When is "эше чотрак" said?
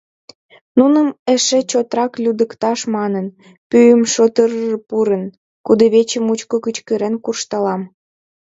1.33-2.11